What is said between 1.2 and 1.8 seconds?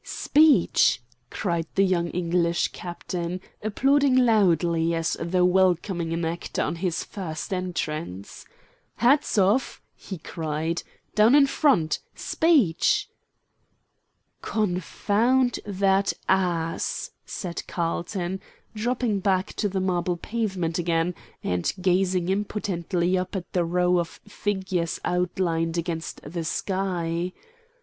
cried